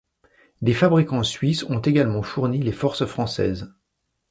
[0.63, 3.71] Des fabricants suisses ont également fourni les forces françaises.